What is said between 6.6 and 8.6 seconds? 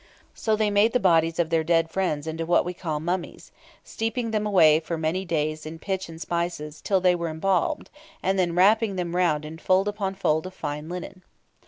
till they were embalmed, and then